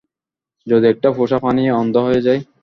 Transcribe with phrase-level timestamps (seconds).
[0.67, 2.41] যদি একটা পোষা প্রাণী অন্ধ হয়ে যায়?